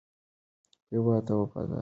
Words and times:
هېواد 0.91 1.21
ته 1.27 1.33
وفادار 1.39 1.65
پاتې 1.69 1.77
شئ. 1.77 1.79